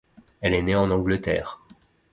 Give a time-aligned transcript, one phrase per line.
[0.41, 1.61] Elle est née en Angleterre.